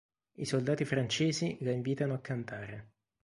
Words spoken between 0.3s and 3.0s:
I soldati francesi la invitano a cantare.